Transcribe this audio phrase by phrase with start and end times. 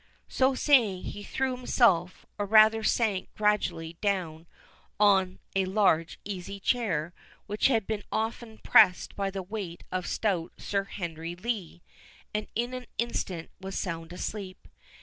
[0.27, 4.47] So saying, he threw himself, or rather sank gradually down
[4.99, 7.13] on a large easy chair
[7.45, 11.83] which had been often pressed by the weight of stout Sir Henry Lee,
[12.33, 14.67] and in an instant was sound asleep.